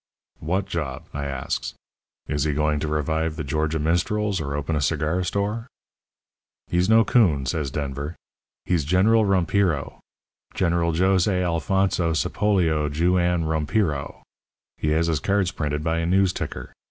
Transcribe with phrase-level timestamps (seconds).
[0.39, 1.75] "'What job?' I asks.
[2.27, 5.67] 'Is he going to revive the Georgia Minstrels or open a cigar store?'
[6.65, 8.15] "'He's no 'coon,' says Denver.
[8.65, 9.99] 'He's General Rompiro
[10.55, 14.23] General Josey Alfonso Sapolio Jew Ann Rompiro
[14.75, 16.71] he has his cards printed by a news ticker.